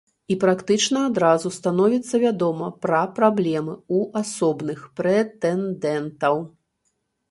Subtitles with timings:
[0.35, 6.47] І практычна адразу становіцца вядома пра праблемы ў асобных прэтэндэнтаў.